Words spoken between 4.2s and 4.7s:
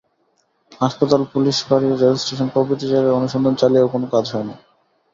হয়নি।